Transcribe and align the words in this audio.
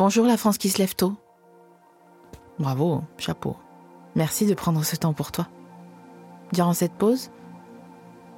Bonjour 0.00 0.24
la 0.24 0.38
France 0.38 0.56
qui 0.56 0.70
se 0.70 0.78
lève 0.78 0.94
tôt. 0.94 1.12
Bravo, 2.58 3.02
chapeau. 3.18 3.58
Merci 4.14 4.46
de 4.46 4.54
prendre 4.54 4.82
ce 4.82 4.96
temps 4.96 5.12
pour 5.12 5.30
toi. 5.30 5.46
Durant 6.54 6.72
cette 6.72 6.94
pause, 6.94 7.30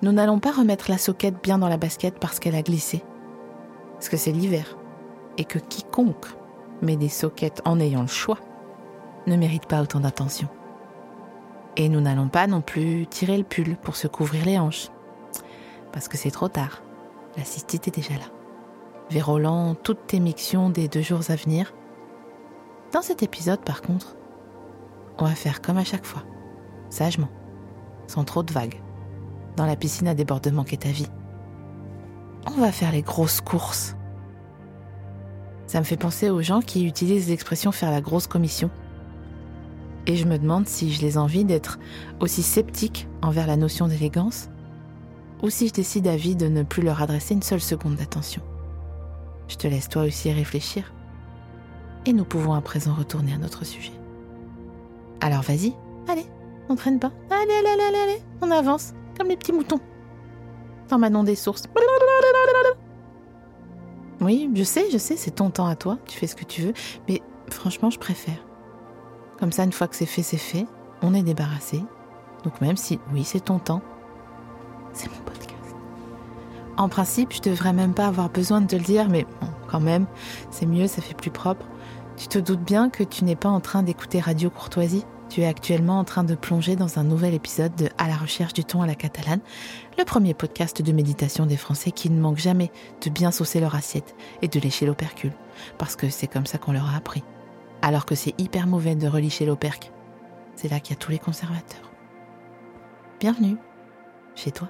nous 0.02 0.10
n'allons 0.10 0.40
pas 0.40 0.50
remettre 0.50 0.90
la 0.90 0.98
soquette 0.98 1.40
bien 1.40 1.58
dans 1.58 1.68
la 1.68 1.76
basket 1.76 2.18
parce 2.18 2.40
qu'elle 2.40 2.56
a 2.56 2.62
glissé. 2.62 3.04
Parce 3.92 4.08
que 4.08 4.16
c'est 4.16 4.32
l'hiver. 4.32 4.76
Et 5.38 5.44
que 5.44 5.60
quiconque 5.60 6.26
met 6.82 6.96
des 6.96 7.08
soquettes 7.08 7.62
en 7.64 7.78
ayant 7.78 8.02
le 8.02 8.08
choix 8.08 8.40
ne 9.28 9.36
mérite 9.36 9.66
pas 9.66 9.82
autant 9.82 10.00
d'attention. 10.00 10.48
Et 11.76 11.88
nous 11.88 12.00
n'allons 12.00 12.26
pas 12.26 12.48
non 12.48 12.60
plus 12.60 13.06
tirer 13.06 13.38
le 13.38 13.44
pull 13.44 13.76
pour 13.76 13.94
se 13.94 14.08
couvrir 14.08 14.44
les 14.46 14.58
hanches. 14.58 14.88
Parce 15.92 16.08
que 16.08 16.18
c'est 16.18 16.32
trop 16.32 16.48
tard. 16.48 16.82
La 17.36 17.44
cystite 17.44 17.86
est 17.86 17.94
déjà 17.94 18.14
là. 18.14 18.41
Vérolant 19.12 19.74
toutes 19.74 20.06
tes 20.06 20.20
mictions 20.20 20.70
des 20.70 20.88
deux 20.88 21.02
jours 21.02 21.20
à 21.28 21.36
venir. 21.36 21.74
Dans 22.94 23.02
cet 23.02 23.22
épisode, 23.22 23.60
par 23.60 23.82
contre, 23.82 24.16
on 25.18 25.26
va 25.26 25.34
faire 25.34 25.60
comme 25.60 25.76
à 25.76 25.84
chaque 25.84 26.06
fois. 26.06 26.22
Sagement. 26.88 27.28
Sans 28.06 28.24
trop 28.24 28.42
de 28.42 28.50
vagues. 28.50 28.80
Dans 29.56 29.66
la 29.66 29.76
piscine 29.76 30.08
à 30.08 30.14
débordement 30.14 30.64
qu'est 30.64 30.84
ta 30.84 30.88
vie. 30.88 31.10
On 32.46 32.58
va 32.58 32.72
faire 32.72 32.90
les 32.90 33.02
grosses 33.02 33.42
courses. 33.42 33.96
Ça 35.66 35.78
me 35.78 35.84
fait 35.84 35.98
penser 35.98 36.30
aux 36.30 36.40
gens 36.40 36.62
qui 36.62 36.86
utilisent 36.86 37.28
l'expression 37.28 37.70
faire 37.70 37.90
la 37.90 38.00
grosse 38.00 38.26
commission. 38.26 38.70
Et 40.06 40.16
je 40.16 40.24
me 40.24 40.38
demande 40.38 40.66
si 40.66 40.90
je 40.90 41.02
les 41.02 41.18
envie 41.18 41.44
d'être 41.44 41.78
aussi 42.18 42.42
sceptiques 42.42 43.08
envers 43.20 43.46
la 43.46 43.58
notion 43.58 43.88
d'élégance, 43.88 44.48
ou 45.42 45.50
si 45.50 45.68
je 45.68 45.74
décide 45.74 46.06
à 46.06 46.16
vie 46.16 46.34
de 46.34 46.48
ne 46.48 46.62
plus 46.62 46.82
leur 46.82 47.02
adresser 47.02 47.34
une 47.34 47.42
seule 47.42 47.60
seconde 47.60 47.96
d'attention. 47.96 48.40
Je 49.52 49.58
te 49.58 49.68
laisse 49.68 49.90
toi 49.90 50.04
aussi 50.04 50.32
réfléchir. 50.32 50.94
Et 52.06 52.14
nous 52.14 52.24
pouvons 52.24 52.54
à 52.54 52.62
présent 52.62 52.94
retourner 52.94 53.34
à 53.34 53.36
notre 53.36 53.66
sujet. 53.66 53.92
Alors 55.20 55.42
vas-y, 55.42 55.74
allez, 56.08 56.24
on 56.70 56.74
traîne 56.74 56.98
pas. 56.98 57.12
Allez, 57.30 57.52
allez, 57.52 57.82
allez, 57.82 57.98
allez, 57.98 58.22
on 58.40 58.50
avance, 58.50 58.94
comme 59.18 59.28
les 59.28 59.36
petits 59.36 59.52
moutons. 59.52 59.78
Dans 60.88 60.98
Manon 60.98 61.22
des 61.22 61.34
sources. 61.34 61.64
Oui, 64.22 64.50
je 64.54 64.64
sais, 64.64 64.90
je 64.90 64.96
sais, 64.96 65.18
c'est 65.18 65.32
ton 65.32 65.50
temps 65.50 65.66
à 65.66 65.76
toi, 65.76 65.98
tu 66.06 66.16
fais 66.16 66.26
ce 66.26 66.34
que 66.34 66.44
tu 66.44 66.62
veux, 66.62 66.72
mais 67.06 67.20
franchement, 67.50 67.90
je 67.90 67.98
préfère. 67.98 68.42
Comme 69.38 69.52
ça, 69.52 69.64
une 69.64 69.72
fois 69.72 69.86
que 69.86 69.96
c'est 69.96 70.06
fait, 70.06 70.22
c'est 70.22 70.38
fait, 70.38 70.66
on 71.02 71.12
est 71.12 71.22
débarrassé. 71.22 71.84
Donc 72.42 72.58
même 72.62 72.78
si, 72.78 72.98
oui, 73.12 73.22
c'est 73.22 73.44
ton 73.44 73.58
temps, 73.58 73.82
c'est 74.94 75.10
mon 75.10 75.22
podcast. 75.26 75.51
En 76.82 76.88
principe, 76.88 77.32
je 77.32 77.40
devrais 77.40 77.72
même 77.72 77.94
pas 77.94 78.08
avoir 78.08 78.28
besoin 78.28 78.60
de 78.60 78.66
te 78.66 78.74
le 78.74 78.82
dire, 78.82 79.08
mais 79.08 79.24
bon, 79.40 79.46
quand 79.68 79.78
même, 79.78 80.06
c'est 80.50 80.66
mieux, 80.66 80.88
ça 80.88 81.00
fait 81.00 81.14
plus 81.14 81.30
propre. 81.30 81.64
Tu 82.16 82.26
te 82.26 82.40
doutes 82.40 82.64
bien 82.64 82.90
que 82.90 83.04
tu 83.04 83.24
n'es 83.24 83.36
pas 83.36 83.50
en 83.50 83.60
train 83.60 83.84
d'écouter 83.84 84.18
Radio 84.18 84.50
Courtoisie 84.50 85.04
tu 85.28 85.40
es 85.40 85.46
actuellement 85.46 85.98
en 85.98 86.04
train 86.04 86.24
de 86.24 86.34
plonger 86.34 86.76
dans 86.76 86.98
un 86.98 87.04
nouvel 87.04 87.32
épisode 87.32 87.74
de 87.76 87.88
À 87.96 88.06
la 88.06 88.16
recherche 88.16 88.52
du 88.52 88.64
ton 88.64 88.82
à 88.82 88.86
la 88.86 88.94
catalane, 88.94 89.40
le 89.96 90.04
premier 90.04 90.34
podcast 90.34 90.82
de 90.82 90.92
méditation 90.92 91.46
des 91.46 91.56
Français 91.56 91.90
qui 91.90 92.10
ne 92.10 92.20
manque 92.20 92.36
jamais 92.36 92.70
de 93.02 93.08
bien 93.08 93.30
saucer 93.30 93.58
leur 93.58 93.74
assiette 93.74 94.14
et 94.42 94.48
de 94.48 94.60
lécher 94.60 94.84
l'opercule, 94.84 95.32
parce 95.78 95.96
que 95.96 96.10
c'est 96.10 96.26
comme 96.26 96.44
ça 96.44 96.58
qu'on 96.58 96.72
leur 96.72 96.90
a 96.90 96.96
appris. 96.96 97.24
Alors 97.80 98.04
que 98.04 98.14
c'est 98.14 98.38
hyper 98.38 98.66
mauvais 98.66 98.94
de 98.94 99.08
relicher 99.08 99.46
l'opercle. 99.46 99.90
C'est 100.54 100.68
là 100.68 100.80
qu'il 100.80 100.94
y 100.94 100.98
a 100.98 101.00
tous 101.00 101.12
les 101.12 101.18
conservateurs. 101.18 101.92
Bienvenue 103.18 103.56
chez 104.34 104.50
toi. 104.50 104.68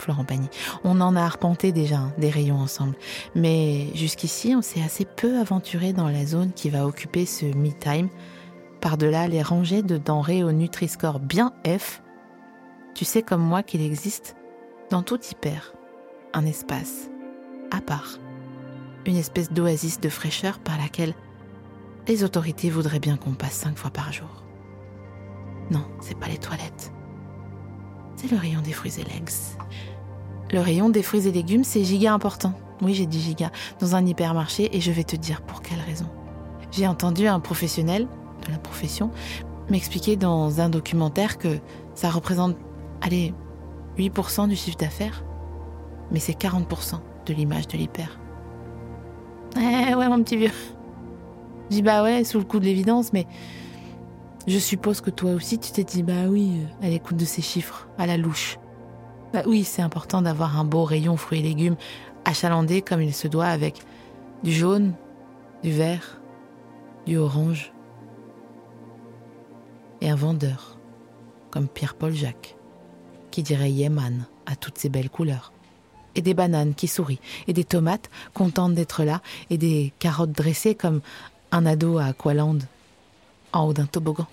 Florent 0.00 0.24
Pagny. 0.24 0.48
On 0.84 1.00
en 1.00 1.16
a 1.16 1.22
arpenté 1.22 1.72
déjà 1.72 1.96
hein, 1.96 2.12
des 2.18 2.30
rayons 2.30 2.58
ensemble. 2.58 2.94
Mais 3.34 3.88
jusqu'ici, 3.94 4.54
on 4.56 4.62
s'est 4.62 4.82
assez 4.82 5.04
peu 5.04 5.38
aventuré 5.38 5.92
dans 5.92 6.08
la 6.08 6.24
zone 6.26 6.52
qui 6.52 6.70
va 6.70 6.86
occuper 6.86 7.26
ce 7.26 7.46
me-time 7.46 8.08
par-delà 8.80 9.28
les 9.28 9.42
rangées 9.42 9.82
de 9.82 9.98
denrées 9.98 10.44
au 10.44 10.52
Nutri-Score 10.52 11.20
bien 11.20 11.52
F, 11.66 12.02
tu 12.94 13.04
sais 13.04 13.22
comme 13.22 13.42
moi 13.42 13.62
qu'il 13.62 13.82
existe, 13.82 14.36
dans 14.90 15.02
tout 15.02 15.20
hyper, 15.30 15.72
un 16.32 16.46
espace, 16.46 17.10
à 17.70 17.80
part, 17.80 18.18
une 19.06 19.16
espèce 19.16 19.52
d'oasis 19.52 20.00
de 20.00 20.08
fraîcheur 20.08 20.58
par 20.58 20.78
laquelle 20.78 21.14
les 22.06 22.24
autorités 22.24 22.70
voudraient 22.70 23.00
bien 23.00 23.16
qu'on 23.16 23.34
passe 23.34 23.52
cinq 23.52 23.76
fois 23.76 23.90
par 23.90 24.12
jour. 24.12 24.44
Non, 25.70 25.84
c'est 26.00 26.18
pas 26.18 26.28
les 26.28 26.38
toilettes. 26.38 26.92
C'est 28.20 28.32
le 28.32 28.36
rayon 28.36 28.60
des 28.62 28.72
fruits 28.72 28.94
et 28.98 29.04
légumes. 29.04 29.28
Le 30.50 30.58
rayon 30.58 30.88
des 30.88 31.04
fruits 31.04 31.28
et 31.28 31.30
légumes, 31.30 31.62
c'est 31.62 31.84
giga 31.84 32.12
important. 32.12 32.52
Oui, 32.82 32.92
j'ai 32.92 33.06
dit 33.06 33.20
giga, 33.20 33.52
dans 33.78 33.94
un 33.94 34.04
hypermarché 34.04 34.76
et 34.76 34.80
je 34.80 34.90
vais 34.90 35.04
te 35.04 35.14
dire 35.14 35.40
pour 35.40 35.62
quelle 35.62 35.78
raison. 35.78 36.06
J'ai 36.72 36.88
entendu 36.88 37.28
un 37.28 37.38
professionnel 37.38 38.08
de 38.44 38.50
la 38.50 38.58
profession, 38.58 39.12
m'expliquer 39.70 40.16
dans 40.16 40.60
un 40.60 40.68
documentaire 40.68 41.38
que 41.38 41.60
ça 41.94 42.10
représente, 42.10 42.56
allez, 43.02 43.34
8% 43.98 44.48
du 44.48 44.56
chiffre 44.56 44.78
d'affaires, 44.78 45.22
mais 46.10 46.18
c'est 46.18 46.36
40% 46.36 46.98
de 47.24 47.34
l'image 47.34 47.68
de 47.68 47.78
l'hyper. 47.78 48.18
Eh 49.56 49.94
ouais, 49.94 50.08
mon 50.08 50.24
petit 50.24 50.38
vieux. 50.38 50.52
Je 51.70 51.76
dis 51.76 51.82
bah 51.82 52.02
ouais, 52.02 52.24
sous 52.24 52.38
le 52.38 52.44
coup 52.44 52.58
de 52.58 52.64
l'évidence, 52.64 53.12
mais 53.12 53.28
je 54.48 54.58
suppose 54.58 55.00
que 55.00 55.10
toi 55.10 55.32
aussi 55.32 55.58
tu 55.58 55.72
t'es 55.72 55.84
dit 55.84 56.02
bah 56.02 56.26
oui, 56.28 56.52
à 56.82 56.88
l'écoute 56.88 57.16
de 57.16 57.24
ces 57.24 57.42
chiffres, 57.42 57.86
à 57.98 58.06
la 58.06 58.16
louche. 58.16 58.58
Bah 59.32 59.42
oui, 59.46 59.62
c'est 59.62 59.82
important 59.82 60.22
d'avoir 60.22 60.58
un 60.58 60.64
beau 60.64 60.84
rayon 60.84 61.16
fruits 61.18 61.40
et 61.40 61.42
légumes 61.42 61.76
achalandé 62.24 62.82
comme 62.82 63.02
il 63.02 63.14
se 63.14 63.28
doit 63.28 63.46
avec 63.46 63.82
du 64.42 64.52
jaune, 64.52 64.94
du 65.62 65.70
vert, 65.70 66.20
du 67.06 67.18
orange, 67.18 67.72
et 70.00 70.10
un 70.10 70.14
vendeur, 70.14 70.78
comme 71.50 71.68
Pierre-Paul 71.68 72.14
Jacques, 72.14 72.56
qui 73.30 73.42
dirait 73.42 73.70
Yeman 73.70 74.26
à 74.46 74.56
toutes 74.56 74.78
ces 74.78 74.88
belles 74.88 75.10
couleurs, 75.10 75.52
et 76.14 76.22
des 76.22 76.34
bananes 76.34 76.74
qui 76.74 76.88
sourient, 76.88 77.20
et 77.48 77.52
des 77.52 77.64
tomates 77.64 78.10
contentes 78.32 78.74
d'être 78.74 79.04
là, 79.04 79.20
et 79.50 79.58
des 79.58 79.92
carottes 79.98 80.32
dressées 80.32 80.74
comme 80.74 81.00
un 81.50 81.66
ado 81.66 81.98
à 81.98 82.06
Aqualand, 82.06 82.58
en 83.52 83.66
haut 83.66 83.72
d'un 83.72 83.86
toboggan. 83.86 84.26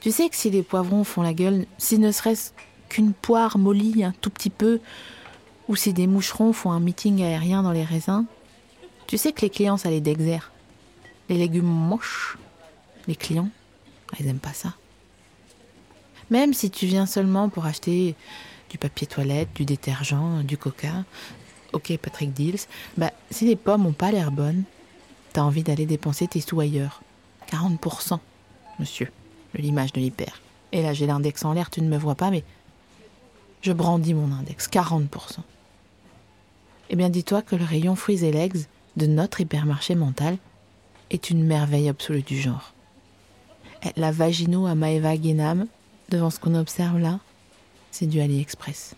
Tu 0.00 0.12
sais 0.12 0.28
que 0.28 0.36
si 0.36 0.50
les 0.50 0.62
poivrons 0.62 1.04
font 1.04 1.22
la 1.22 1.34
gueule, 1.34 1.66
si 1.78 1.98
ne 1.98 2.12
serait-ce 2.12 2.52
qu'une 2.88 3.12
poire 3.12 3.58
mollie 3.58 4.04
un 4.04 4.12
tout 4.20 4.30
petit 4.30 4.50
peu, 4.50 4.80
ou 5.68 5.76
si 5.76 5.92
des 5.92 6.06
moucherons 6.06 6.52
font 6.52 6.70
un 6.70 6.80
meeting 6.80 7.22
aérien 7.22 7.62
dans 7.62 7.72
les 7.72 7.84
raisins, 7.84 8.24
tu 9.06 9.18
sais 9.18 9.32
que 9.32 9.42
les 9.42 9.50
clients, 9.50 9.76
ça 9.76 9.90
les 9.90 10.00
dexère. 10.00 10.52
Les 11.28 11.38
légumes 11.38 11.64
moches, 11.64 12.38
les 13.08 13.16
clients, 13.16 13.48
ils 14.18 14.26
aiment 14.26 14.38
pas 14.38 14.52
ça. 14.52 14.74
Même 16.30 16.54
si 16.54 16.70
tu 16.70 16.86
viens 16.86 17.06
seulement 17.06 17.48
pour 17.48 17.66
acheter 17.66 18.14
du 18.70 18.78
papier 18.78 19.06
toilette, 19.06 19.52
du 19.54 19.64
détergent, 19.64 20.42
du 20.44 20.56
coca, 20.56 21.04
ok 21.72 21.96
Patrick 21.98 22.32
Deals, 22.32 22.66
bah 22.96 23.12
si 23.30 23.44
les 23.44 23.56
pommes 23.56 23.86
ont 23.86 23.92
pas 23.92 24.10
l'air 24.10 24.32
bonnes, 24.32 24.64
t'as 25.32 25.42
envie 25.42 25.62
d'aller 25.62 25.86
dépenser 25.86 26.26
tes 26.26 26.40
sous 26.40 26.58
ailleurs. 26.58 27.02
40%, 27.50 28.18
monsieur, 28.80 29.10
l'image 29.56 29.92
de 29.92 30.00
l'hyper. 30.00 30.40
Et 30.72 30.82
là 30.82 30.92
j'ai 30.92 31.06
l'index 31.06 31.44
en 31.44 31.52
l'air, 31.52 31.70
tu 31.70 31.80
ne 31.80 31.88
me 31.88 31.98
vois 31.98 32.14
pas, 32.14 32.30
mais 32.30 32.44
je 33.62 33.72
brandis 33.72 34.14
mon 34.14 34.32
index, 34.32 34.68
40%. 34.68 35.08
Eh 36.90 36.96
bien 36.96 37.08
dis-toi 37.08 37.42
que 37.42 37.56
le 37.56 37.64
rayon 37.64 37.96
fruits 37.96 38.24
et 38.24 38.32
legs 38.32 38.66
de 38.96 39.06
notre 39.06 39.40
hypermarché 39.40 39.94
mental 39.94 40.38
est 41.10 41.30
une 41.30 41.44
merveille 41.44 41.88
absolue 41.88 42.22
du 42.22 42.40
genre. 42.40 42.72
La 43.96 44.10
vagino 44.10 44.66
à 44.66 44.74
Maeva 44.74 45.16
Guénam 45.16 45.66
devant 46.08 46.30
ce 46.30 46.40
qu'on 46.40 46.54
observe 46.54 46.98
là, 46.98 47.20
c'est 47.90 48.06
du 48.06 48.20
AliExpress. 48.20 48.94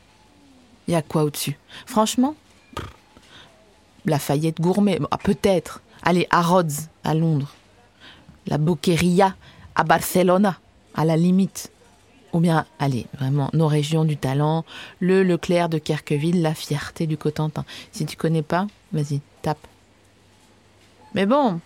Y 0.88 0.94
a 0.94 1.02
quoi 1.02 1.24
au-dessus? 1.24 1.58
Franchement 1.86 2.34
La 4.06 4.18
Fayette 4.18 4.60
gourmet, 4.60 4.98
ah, 5.10 5.18
peut-être. 5.18 5.82
Allez, 6.02 6.26
à 6.30 6.42
Rhodes, 6.42 6.72
à 7.04 7.14
Londres. 7.14 7.54
La 8.46 8.56
Boqueria, 8.56 9.34
à 9.78 9.84
Barcelona, 9.84 10.58
à 10.94 11.06
la 11.06 11.16
limite. 11.16 11.70
Ou 12.34 12.40
bien, 12.40 12.66
allez, 12.78 13.06
vraiment, 13.16 13.48
nos 13.54 13.68
régions 13.68 14.04
du 14.04 14.18
talent, 14.18 14.66
le 15.00 15.22
Leclerc 15.22 15.70
de 15.70 15.78
Kerqueville, 15.78 16.42
la 16.42 16.52
fierté 16.52 17.06
du 17.06 17.16
Cotentin. 17.16 17.64
Si 17.92 18.04
tu 18.04 18.16
connais 18.16 18.42
pas, 18.42 18.66
vas-y, 18.92 19.22
tape. 19.40 19.66
Mais 21.14 21.24
bon, 21.24 21.60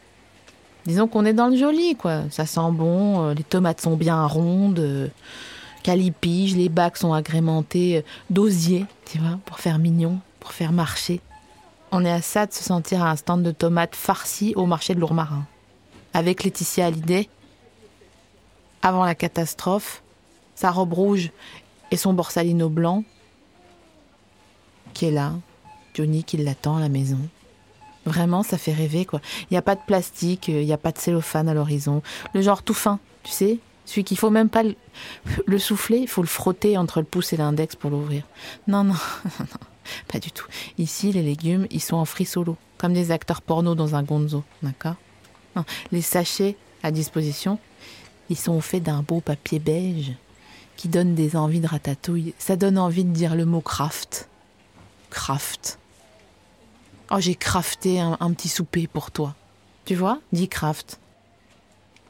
disons 0.87 1.09
qu'on 1.09 1.25
est 1.25 1.33
dans 1.33 1.49
le 1.49 1.57
joli, 1.57 1.97
quoi. 1.97 2.31
Ça 2.31 2.47
sent 2.47 2.71
bon, 2.71 3.23
euh, 3.23 3.35
les 3.35 3.43
tomates 3.43 3.81
sont 3.81 3.97
bien 3.97 4.25
rondes, 4.25 4.79
euh, 4.79 5.09
calipige, 5.83 6.55
les 6.55 6.69
bacs 6.69 6.99
sont 6.99 7.13
agrémentés 7.13 7.97
euh, 7.97 8.03
d'osier, 8.31 8.87
tu 9.07 9.19
vois, 9.19 9.41
pour 9.47 9.59
faire 9.59 9.79
mignon, 9.79 10.21
pour 10.39 10.53
faire 10.53 10.71
marcher. 10.71 11.21
On 11.91 12.05
est 12.05 12.13
à 12.13 12.23
ça 12.23 12.47
de 12.47 12.53
se 12.53 12.63
sentir 12.63 13.03
à 13.03 13.11
un 13.11 13.17
stand 13.17 13.43
de 13.43 13.51
tomates 13.51 13.97
farcies 13.97 14.53
au 14.55 14.67
marché 14.67 14.95
de 14.95 15.01
Lourmarin. 15.01 15.45
Avec 16.15 16.45
Laetitia 16.45 16.87
Hallyday, 16.87 17.29
avant 18.83 19.05
la 19.05 19.15
catastrophe, 19.15 20.03
sa 20.55 20.71
robe 20.71 20.93
rouge 20.93 21.31
et 21.91 21.97
son 21.97 22.13
borsalino 22.13 22.69
blanc, 22.69 23.05
qui 24.95 25.07
est 25.07 25.11
là, 25.11 25.33
Johnny 25.95 26.25
qui 26.25 26.37
l'attend 26.37 26.77
à 26.77 26.81
la 26.81 26.89
maison. 26.89 27.19
Vraiment, 28.05 28.43
ça 28.43 28.59
fait 28.59 28.73
rêver, 28.73 29.05
quoi. 29.05 29.21
Il 29.43 29.55
n'y 29.55 29.57
a 29.57 29.63
pas 29.63 29.77
de 29.77 29.81
plastique, 29.87 30.49
il 30.49 30.65
n'y 30.65 30.73
a 30.73 30.79
pas 30.79 30.91
de 30.91 30.99
cellophane 30.99 31.49
à 31.49 31.55
l'horizon. 31.55 32.03
Le 32.35 32.43
genre 32.43 32.63
tout 32.63 32.75
fin, 32.75 32.99
tu 33.23 33.31
sais 33.31 33.59
Celui 33.85 34.03
qu'il 34.03 34.19
faut 34.19 34.31
même 34.31 34.49
pas 34.49 34.65
le, 35.47 35.59
souffler, 35.59 35.99
il 35.99 36.09
faut 36.09 36.23
le 36.23 36.29
frotter 36.29 36.77
entre 36.77 36.99
le 36.99 37.07
pouce 37.07 37.33
et 37.33 37.37
l'index 37.37 37.77
pour 37.77 37.91
l'ouvrir. 37.91 38.25
Non, 38.67 38.83
non, 38.83 38.95
non, 39.41 39.47
pas 40.09 40.19
du 40.19 40.33
tout. 40.33 40.47
Ici, 40.79 41.13
les 41.13 41.23
légumes, 41.23 41.67
ils 41.71 41.81
sont 41.83 41.97
en 41.97 42.05
free 42.05 42.25
solo, 42.25 42.57
comme 42.77 42.93
des 42.93 43.13
acteurs 43.13 43.41
porno 43.41 43.77
dans 43.77 43.95
un 43.95 44.03
gonzo, 44.03 44.43
d'accord? 44.63 44.97
Les 45.93 46.03
sachets 46.03 46.57
à 46.83 46.91
disposition, 46.91 47.59
ils 48.33 48.39
sont 48.39 48.63
faits 48.63 48.83
d'un 48.83 49.03
beau 49.03 49.21
papier 49.21 49.59
beige 49.59 50.13
qui 50.77 50.89
donne 50.89 51.15
des 51.15 51.37
envies 51.37 51.61
de 51.61 51.67
ratatouille. 51.67 52.33
Ça 52.39 52.57
donne 52.57 52.79
envie 52.79 53.05
de 53.05 53.13
dire 53.13 53.35
le 53.35 53.45
mot 53.45 53.61
craft. 53.61 54.27
Craft. 55.11 55.79
Oh, 57.11 57.21
j'ai 57.21 57.35
crafté 57.35 58.01
un, 58.01 58.17
petit 58.33 58.49
souper 58.49 58.87
pour 58.87 59.11
toi. 59.11 59.35
Tu 59.85 59.95
vois? 59.95 60.19
Dis 60.33 60.49
craft. 60.49 60.99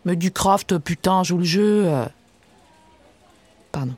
Mais 0.05 0.15
du 0.15 0.31
craft, 0.31 0.79
putain, 0.79 1.25
joue 1.25 1.39
le 1.39 1.45
jeu. 1.45 1.91
Pardon. 3.73 3.97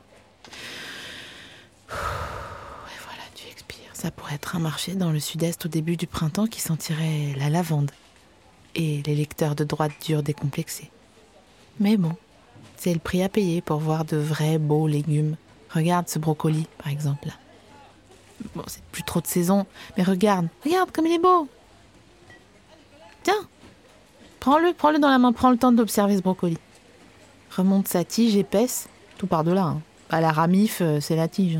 Et 1.89 1.91
voilà, 1.91 3.23
tu 3.35 3.47
expires. 3.47 3.91
Ça 3.93 4.09
pourrait 4.09 4.33
être 4.33 4.55
un 4.55 4.59
marché 4.59 4.95
dans 4.95 5.11
le 5.11 5.19
sud-est 5.19 5.67
au 5.67 5.69
début 5.69 5.95
du 5.95 6.07
printemps 6.07 6.47
qui 6.47 6.59
sentirait 6.59 7.35
la 7.37 7.51
lavande. 7.51 7.91
Et 8.73 9.03
les 9.05 9.13
lecteurs 9.13 9.53
de 9.53 9.63
droite 9.63 9.91
durs 10.03 10.23
décomplexés. 10.23 10.89
Mais 11.79 11.97
bon, 11.97 12.13
c'est 12.77 12.93
le 12.93 12.99
prix 12.99 13.23
à 13.23 13.29
payer 13.29 13.61
pour 13.61 13.77
voir 13.79 14.05
de 14.05 14.17
vrais 14.17 14.57
beaux 14.57 14.87
légumes. 14.87 15.35
Regarde 15.71 16.07
ce 16.07 16.19
brocoli, 16.19 16.67
par 16.77 16.87
exemple. 16.87 17.29
Bon, 18.55 18.63
c'est 18.67 18.83
plus 18.91 19.03
trop 19.03 19.21
de 19.21 19.27
saison, 19.27 19.65
mais 19.97 20.03
regarde, 20.03 20.47
regarde 20.63 20.91
comme 20.91 21.05
il 21.05 21.13
est 21.13 21.19
beau. 21.19 21.47
Tiens, 23.23 23.47
prends-le, 24.39 24.73
prends-le 24.73 24.99
dans 24.99 25.09
la 25.09 25.17
main, 25.17 25.33
prends 25.33 25.51
le 25.51 25.57
temps 25.57 25.71
d'observer 25.71 26.17
ce 26.17 26.21
brocoli. 26.21 26.57
Remonte 27.55 27.87
sa 27.87 28.03
tige 28.03 28.35
épaisse, 28.35 28.87
tout 29.17 29.27
par-delà. 29.27 29.63
Hein. 29.63 29.81
Pas 30.09 30.21
la 30.21 30.31
ramif, 30.31 30.79
euh, 30.81 30.99
c'est 30.99 31.15
la 31.15 31.27
tige. 31.27 31.59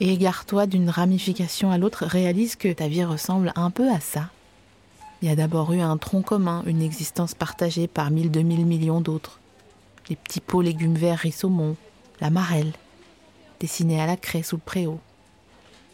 Et 0.00 0.12
égare-toi 0.12 0.66
d'une 0.66 0.90
ramification 0.90 1.70
à 1.70 1.78
l'autre, 1.78 2.04
réalise 2.04 2.56
que 2.56 2.72
ta 2.72 2.88
vie 2.88 3.04
ressemble 3.04 3.52
un 3.54 3.70
peu 3.70 3.90
à 3.90 4.00
ça. 4.00 4.30
Il 5.22 5.28
y 5.28 5.30
a 5.30 5.36
d'abord 5.36 5.72
eu 5.72 5.80
un 5.80 5.96
tronc 5.96 6.22
commun, 6.22 6.62
une 6.66 6.82
existence 6.82 7.34
partagée 7.34 7.86
par 7.86 8.10
mille, 8.10 8.30
deux 8.30 8.42
mille 8.42 8.66
millions 8.66 9.00
d'autres 9.00 9.38
les 10.08 10.16
petits 10.16 10.40
pots 10.40 10.62
légumes 10.62 10.94
verts 10.94 11.18
rissaumont, 11.18 11.76
la 12.20 12.30
marelle, 12.30 12.72
dessinée 13.60 14.00
à 14.00 14.06
la 14.06 14.16
craie 14.16 14.42
sous 14.42 14.56
le 14.56 14.62
préau, 14.62 15.00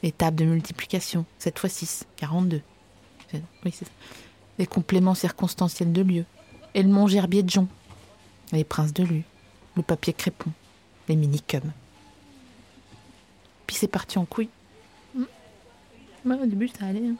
les 0.03 0.13
tables 0.13 0.37
de 0.37 0.45
multiplication, 0.45 1.25
7 1.39 1.59
fois 1.59 1.69
6, 1.69 2.07
42. 2.17 2.63
Oui, 3.65 3.75
les 4.59 4.67
compléments 4.67 5.15
circonstanciels 5.15 5.93
de 5.93 6.03
lieu, 6.03 6.25
et 6.75 6.83
le 6.83 6.89
mont 6.89 7.07
gerbier 7.07 7.43
de 7.43 7.51
jonc, 7.51 7.69
les 8.53 8.65
princes 8.65 8.93
de 8.93 9.05
lu, 9.05 9.25
le 9.77 9.83
papier 9.83 10.13
crépon, 10.13 10.51
les 11.09 11.17
minicums. 11.17 11.73
Puis 13.67 13.77
c'est 13.77 13.89
parti 13.89 14.19
en 14.19 14.25
couille. 14.25 14.49
Mmh. 15.15 16.33
au 16.33 16.47
début, 16.47 16.69
ça 16.69 16.87
allait. 16.87 17.07
Hein. 17.07 17.17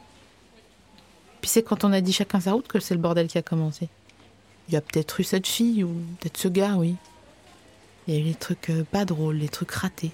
Puis 1.41 1.49
c'est 1.49 1.63
quand 1.63 1.83
on 1.83 1.93
a 1.93 2.01
dit 2.01 2.13
chacun 2.13 2.39
sa 2.39 2.53
route 2.53 2.67
que 2.67 2.79
c'est 2.79 2.93
le 2.93 2.99
bordel 2.99 3.27
qui 3.27 3.37
a 3.37 3.41
commencé. 3.41 3.89
Il 4.67 4.73
y 4.73 4.77
a 4.77 4.81
peut-être 4.81 5.19
eu 5.19 5.23
cette 5.23 5.47
fille 5.47 5.83
ou 5.83 5.89
peut-être 6.19 6.37
ce 6.37 6.47
gars, 6.47 6.75
oui. 6.75 6.95
Il 8.07 8.13
y 8.13 8.17
a 8.17 8.19
eu 8.21 8.23
les 8.23 8.35
trucs 8.35 8.69
euh, 8.69 8.83
pas 8.83 9.05
drôles, 9.05 9.37
les 9.37 9.49
trucs 9.49 9.71
ratés, 9.71 10.11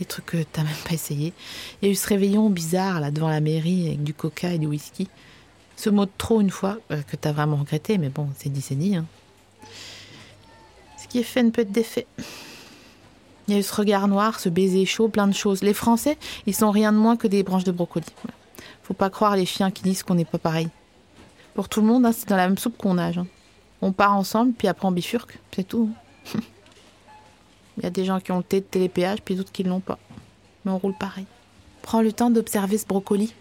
les 0.00 0.06
trucs 0.06 0.26
que 0.26 0.42
t'as 0.42 0.62
même 0.62 0.72
pas 0.86 0.94
essayé. 0.94 1.32
Il 1.80 1.86
y 1.86 1.88
a 1.88 1.92
eu 1.92 1.94
ce 1.94 2.08
réveillon 2.08 2.50
bizarre 2.50 3.00
là 3.00 3.10
devant 3.10 3.28
la 3.28 3.40
mairie 3.40 3.86
avec 3.88 4.02
du 4.02 4.14
coca 4.14 4.52
et 4.52 4.58
du 4.58 4.66
whisky. 4.66 5.08
Ce 5.76 5.90
mot 5.90 6.06
de 6.06 6.10
trop 6.18 6.40
une 6.40 6.50
fois 6.50 6.78
euh, 6.90 7.02
que 7.02 7.16
t'as 7.16 7.32
vraiment 7.32 7.56
regretté, 7.56 7.98
mais 7.98 8.08
bon, 8.08 8.28
c'est 8.38 8.50
dit, 8.50 8.62
c'est 8.62 8.74
dit. 8.76 8.96
Hein. 8.96 9.06
Ce 10.98 11.08
qui 11.08 11.18
est 11.18 11.24
fait 11.24 11.42
ne 11.42 11.50
peut 11.50 11.62
être 11.62 11.72
défait. 11.72 12.06
Il 13.46 13.54
y 13.54 13.56
a 13.56 13.60
eu 13.60 13.62
ce 13.62 13.74
regard 13.74 14.08
noir, 14.08 14.40
ce 14.40 14.48
baiser 14.48 14.86
chaud, 14.86 15.08
plein 15.08 15.26
de 15.26 15.34
choses. 15.34 15.62
Les 15.62 15.74
Français, 15.74 16.16
ils 16.46 16.54
sont 16.54 16.70
rien 16.70 16.92
de 16.92 16.98
moins 16.98 17.16
que 17.16 17.26
des 17.26 17.42
branches 17.42 17.64
de 17.64 17.72
brocoli. 17.72 18.06
Faut 18.84 18.94
pas 18.94 19.08
croire 19.08 19.34
les 19.34 19.46
chiens 19.46 19.70
qui 19.70 19.82
disent 19.82 20.02
qu'on 20.02 20.14
n'est 20.14 20.26
pas 20.26 20.38
pareil. 20.38 20.68
Pour 21.54 21.70
tout 21.70 21.80
le 21.80 21.86
monde, 21.86 22.04
hein, 22.04 22.12
c'est 22.12 22.28
dans 22.28 22.36
la 22.36 22.46
même 22.46 22.58
soupe 22.58 22.76
qu'on 22.76 22.94
nage. 22.94 23.16
Hein. 23.16 23.26
On 23.80 23.92
part 23.92 24.14
ensemble, 24.14 24.52
puis 24.52 24.68
après 24.68 24.86
on 24.86 24.92
bifurque, 24.92 25.38
c'est 25.52 25.66
tout. 25.66 25.90
Il 27.76 27.82
y 27.82 27.86
a 27.86 27.90
des 27.90 28.04
gens 28.04 28.20
qui 28.20 28.30
ont 28.30 28.38
le 28.38 28.44
thé 28.44 28.60
de 28.60 28.66
télépéage, 28.66 29.22
puis 29.22 29.34
d'autres 29.36 29.52
qui 29.52 29.64
ne 29.64 29.70
l'ont 29.70 29.80
pas. 29.80 29.98
Mais 30.64 30.70
on 30.70 30.78
roule 30.78 30.94
pareil. 30.94 31.24
Prends 31.80 32.02
le 32.02 32.12
temps 32.12 32.30
d'observer 32.30 32.76
ce 32.76 32.86
brocoli. 32.86 33.34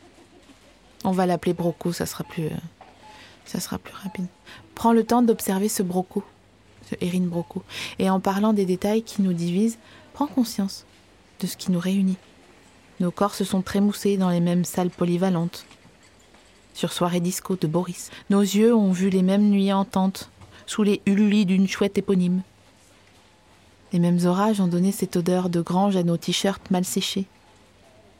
On 1.04 1.12
va 1.12 1.26
l'appeler 1.26 1.54
broco, 1.54 1.92
ça 1.92 2.06
sera 2.06 2.24
plus, 2.24 2.46
euh, 2.46 2.58
ça 3.44 3.60
sera 3.60 3.78
plus 3.78 3.94
rapide. 3.94 4.28
Prends 4.76 4.94
le 4.94 5.04
temps 5.04 5.22
d'observer 5.22 5.68
ce 5.68 5.84
broco, 5.84 6.24
ce 6.90 6.96
Erin 7.02 7.26
broco. 7.26 7.64
Et 8.00 8.10
en 8.10 8.22
parlant 8.22 8.54
des 8.54 8.66
détails 8.66 9.04
qui 9.04 9.22
nous 9.22 9.34
divisent, 9.34 9.78
prends 10.14 10.28
conscience 10.28 10.86
de 11.42 11.48
ce 11.48 11.58
qui 11.58 11.72
nous 11.72 11.80
réunit. 11.80 12.18
Nos 13.00 13.12
corps 13.12 13.36
se 13.36 13.44
sont 13.44 13.62
trémoussés 13.62 14.18
dans 14.18 14.30
les 14.30 14.40
mêmes 14.40 14.66
salles 14.66 14.90
polyvalentes. 14.90 15.66
Sur 16.74 16.92
Soirée 16.92 17.20
Disco 17.20 17.56
de 17.56 17.68
Boris, 17.68 18.12
nos 18.30 18.42
yeux 18.42 18.74
ont 18.74 18.92
vu 18.92 19.10
les 19.10 19.24
mêmes 19.24 19.50
nuits 19.50 19.74
ententes 19.74 20.30
sous 20.66 20.84
les 20.84 21.02
hullis 21.06 21.46
d'une 21.46 21.68
chouette 21.68 21.98
éponyme. 21.98 22.42
Les 23.92 24.00
mêmes 24.00 24.26
orages 24.26 24.60
ont 24.60 24.68
donné 24.68 24.92
cette 24.92 25.16
odeur 25.16 25.50
de 25.50 25.62
grange 25.62 25.96
à 25.96 26.04
nos 26.04 26.18
t-shirts 26.18 26.72
mal 26.72 26.86
séchés. 26.86 27.26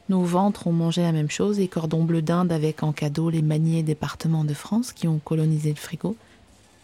Nos 0.08 0.22
ventres 0.22 0.66
ont 0.66 0.72
mangé 0.72 1.02
la 1.02 1.12
même 1.12 1.30
chose 1.30 1.58
et 1.58 1.68
cordon 1.68 2.04
bleu 2.04 2.20
d'Inde 2.20 2.52
avec 2.52 2.82
en 2.82 2.92
cadeau 2.92 3.30
les 3.30 3.42
maniés 3.42 3.82
départements 3.82 4.44
de 4.44 4.54
France 4.54 4.92
qui 4.92 5.08
ont 5.08 5.18
colonisé 5.18 5.70
le 5.70 5.76
frigo. 5.76 6.16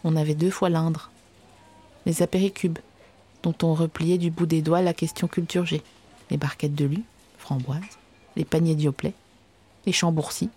On 0.03 0.15
avait 0.15 0.35
deux 0.35 0.49
fois 0.49 0.69
l'Indre. 0.69 1.11
Les 2.05 2.23
apéricubes, 2.23 2.79
dont 3.43 3.53
on 3.61 3.75
repliait 3.75 4.17
du 4.17 4.31
bout 4.31 4.47
des 4.47 4.61
doigts 4.61 4.81
la 4.81 4.93
question 4.93 5.27
culture. 5.27 5.65
Les 6.29 6.37
barquettes 6.37 6.75
de 6.75 6.85
lu, 6.85 7.03
framboises, 7.41 7.97
les 8.35 8.45
paniers 8.45 8.75
dioplet, 8.75 9.13
les 9.85 9.91
chambourcis, 9.91 10.49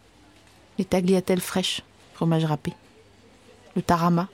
les 0.79 0.85
tagliatelles 0.85 1.41
fraîches, 1.41 1.83
fromage 2.15 2.45
râpé, 2.45 2.73
le 3.75 3.83
tarama, 3.83 4.29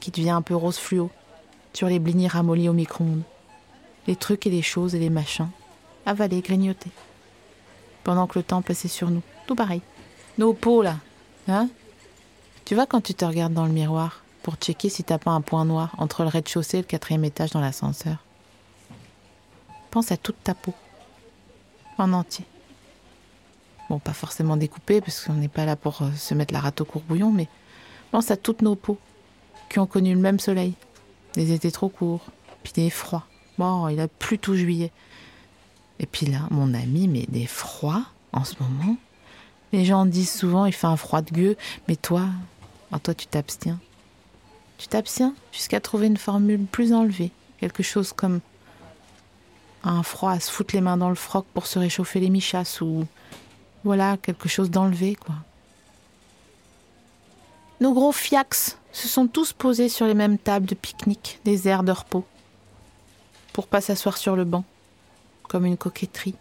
qui 0.00 0.10
devient 0.10 0.30
un 0.30 0.42
peu 0.42 0.54
rose 0.54 0.78
fluo, 0.78 1.10
sur 1.72 1.88
les 1.88 1.98
blinis 1.98 2.28
ramollis 2.28 2.68
au 2.68 2.72
micro-ondes. 2.72 3.22
Les 4.06 4.16
trucs 4.16 4.46
et 4.46 4.50
les 4.50 4.62
choses 4.62 4.94
et 4.94 4.98
les 4.98 5.10
machins, 5.10 5.50
avalés, 6.06 6.40
grignotés. 6.40 6.90
Pendant 8.04 8.26
que 8.26 8.38
le 8.38 8.42
temps 8.42 8.62
passait 8.62 8.88
sur 8.88 9.10
nous, 9.10 9.22
tout 9.46 9.54
pareil. 9.54 9.82
Nos 10.38 10.54
peaux, 10.54 10.82
là, 10.82 10.96
hein? 11.46 11.68
Tu 12.64 12.74
vois 12.74 12.86
quand 12.86 13.00
tu 13.00 13.14
te 13.14 13.24
regardes 13.24 13.52
dans 13.52 13.66
le 13.66 13.72
miroir 13.72 14.22
pour 14.42 14.56
checker 14.56 14.88
si 14.88 15.04
t'as 15.04 15.18
pas 15.18 15.30
un 15.30 15.40
point 15.40 15.64
noir 15.64 15.94
entre 15.98 16.22
le 16.22 16.28
rez-de-chaussée 16.28 16.78
et 16.78 16.82
le 16.82 16.86
quatrième 16.86 17.24
étage 17.24 17.50
dans 17.50 17.60
l'ascenseur? 17.60 18.16
Pense 19.90 20.12
à 20.12 20.16
toute 20.16 20.42
ta 20.42 20.54
peau, 20.54 20.74
en 21.96 22.12
entier. 22.12 22.44
Bon, 23.88 23.98
pas 23.98 24.12
forcément 24.12 24.56
découpée, 24.56 25.00
parce 25.00 25.24
qu'on 25.24 25.34
n'est 25.34 25.48
pas 25.48 25.64
là 25.64 25.76
pour 25.76 26.02
euh, 26.02 26.10
se 26.16 26.34
mettre 26.34 26.52
la 26.52 26.60
rate 26.60 26.80
au 26.82 26.84
courbouillon, 26.84 27.32
mais 27.32 27.48
pense 28.10 28.30
à 28.30 28.36
toutes 28.36 28.62
nos 28.62 28.74
peaux 28.74 28.98
qui 29.70 29.78
ont 29.78 29.86
connu 29.86 30.14
le 30.14 30.20
même 30.20 30.38
soleil. 30.38 30.74
Des 31.34 31.52
étés 31.52 31.70
trop 31.70 31.88
courts, 31.88 32.26
puis 32.62 32.72
des 32.74 32.90
froids. 32.90 33.24
Bon, 33.56 33.88
il 33.88 33.98
a 34.00 34.08
plu 34.08 34.38
tout 34.38 34.54
juillet. 34.54 34.92
Et 35.98 36.06
puis 36.06 36.26
là, 36.26 36.40
mon 36.50 36.74
ami, 36.74 37.08
mais 37.08 37.24
des 37.28 37.46
froids 37.46 38.04
en 38.32 38.44
ce 38.44 38.54
moment. 38.60 38.96
Les 39.72 39.84
gens 39.84 40.06
disent 40.06 40.32
souvent 40.32 40.66
il 40.66 40.72
fait 40.72 40.86
un 40.86 40.96
froid 40.96 41.22
de 41.22 41.30
gueux, 41.30 41.56
mais 41.88 41.96
toi, 41.96 42.26
oh, 42.92 42.98
toi 42.98 43.14
tu 43.14 43.26
t'abstiens. 43.26 43.78
Tu 44.78 44.86
t'abstiens 44.86 45.34
jusqu'à 45.52 45.80
trouver 45.80 46.06
une 46.06 46.16
formule 46.16 46.64
plus 46.66 46.92
enlevée, 46.92 47.32
quelque 47.58 47.82
chose 47.82 48.12
comme 48.12 48.40
un 49.84 50.02
froid 50.02 50.32
à 50.32 50.40
se 50.40 50.50
foutre 50.50 50.74
les 50.74 50.80
mains 50.80 50.96
dans 50.96 51.08
le 51.08 51.14
froc 51.14 51.46
pour 51.54 51.66
se 51.66 51.78
réchauffer 51.78 52.20
les 52.20 52.30
michasses 52.30 52.80
ou 52.80 53.06
voilà 53.84 54.16
quelque 54.16 54.48
chose 54.48 54.70
d'enlevé 54.70 55.14
quoi. 55.14 55.34
Nos 57.80 57.92
gros 57.92 58.10
fiax 58.10 58.76
se 58.90 59.06
sont 59.06 59.28
tous 59.28 59.52
posés 59.52 59.88
sur 59.88 60.06
les 60.06 60.14
mêmes 60.14 60.38
tables 60.38 60.66
de 60.66 60.74
pique-nique, 60.74 61.38
des 61.44 61.68
airs 61.68 61.84
de 61.84 61.92
repos. 61.92 62.24
pour 63.52 63.66
pas 63.66 63.80
s'asseoir 63.80 64.16
sur 64.16 64.36
le 64.36 64.44
banc, 64.44 64.64
comme 65.48 65.64
une 65.64 65.76
coquetterie. 65.76 66.36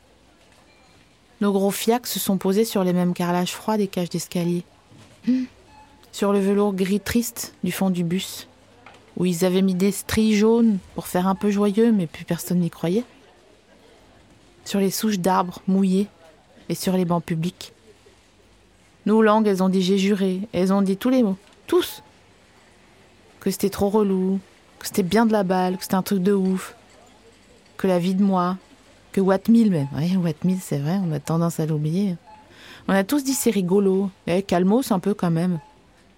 Nos 1.41 1.51
gros 1.51 1.71
fiacs 1.71 2.05
se 2.07 2.19
sont 2.19 2.37
posés 2.37 2.65
sur 2.65 2.83
les 2.83 2.93
mêmes 2.93 3.13
carrelages 3.13 3.53
froids 3.53 3.77
des 3.77 3.87
cages 3.87 4.09
d'escalier. 4.09 4.63
Hmm. 5.27 5.45
Sur 6.11 6.31
le 6.31 6.39
velours 6.39 6.73
gris 6.73 6.99
triste 6.99 7.53
du 7.63 7.71
fond 7.71 7.89
du 7.89 8.03
bus, 8.03 8.47
où 9.17 9.25
ils 9.25 9.45
avaient 9.45 9.61
mis 9.61 9.75
des 9.75 9.91
stries 9.91 10.35
jaunes 10.35 10.77
pour 10.95 11.07
faire 11.07 11.27
un 11.27 11.35
peu 11.35 11.49
joyeux, 11.49 11.91
mais 11.91 12.07
plus 12.07 12.25
personne 12.25 12.59
n'y 12.59 12.69
croyait. 12.69 13.03
Sur 14.67 14.81
les 14.81 14.91
souches 14.91 15.19
d'arbres 15.19 15.61
mouillées 15.65 16.07
et 16.67 16.75
sur 16.75 16.97
les 16.97 17.05
bancs 17.05 17.23
publics. 17.23 17.71
Nos 19.05 19.21
langues, 19.21 19.47
elles 19.47 19.63
ont 19.63 19.69
dit 19.69 19.81
j'ai 19.81 19.97
juré, 19.97 20.41
elles 20.51 20.73
ont 20.73 20.81
dit 20.81 20.97
tous 20.97 21.07
les 21.09 21.23
mots, 21.23 21.37
tous. 21.67 22.03
Que 23.39 23.49
c'était 23.49 23.69
trop 23.69 23.87
relou, 23.87 24.41
que 24.79 24.85
c'était 24.85 25.03
bien 25.03 25.25
de 25.25 25.31
la 25.31 25.43
balle, 25.43 25.77
que 25.77 25.83
c'était 25.83 25.95
un 25.95 26.01
truc 26.01 26.21
de 26.21 26.33
ouf, 26.33 26.75
que 27.77 27.87
la 27.87 27.97
vie 27.97 28.13
de 28.13 28.21
moi, 28.21 28.57
que 29.13 29.21
Wattmill 29.21 29.71
même. 29.71 29.87
Oui, 29.95 30.57
c'est 30.59 30.79
vrai, 30.79 30.99
on 31.01 31.13
a 31.13 31.21
tendance 31.21 31.61
à 31.61 31.65
l'oublier. 31.65 32.17
On 32.89 32.93
a 32.93 33.05
tous 33.05 33.23
dit 33.23 33.35
c'est 33.35 33.51
rigolo, 33.51 34.11
et 34.27 34.43
calmos 34.43 34.91
un 34.91 34.99
peu 34.99 35.13
quand 35.13 35.31
même. 35.31 35.61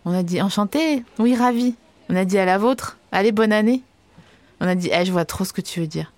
On 0.06 0.12
a 0.12 0.24
dit 0.24 0.42
enchanté, 0.42 1.04
oui, 1.20 1.36
ravi. 1.36 1.76
On 2.10 2.16
a 2.16 2.26
dit 2.26 2.40
à 2.40 2.46
la 2.46 2.58
vôtre, 2.58 2.98
allez, 3.12 3.32
bonne 3.32 3.54
année. 3.54 3.84
On 4.60 4.66
a 4.66 4.74
dit, 4.74 4.90
eh, 4.92 5.06
je 5.06 5.12
vois 5.12 5.26
trop 5.26 5.46
ce 5.46 5.54
que 5.54 5.62
tu 5.62 5.82
veux 5.82 5.86
dire. 5.86 6.12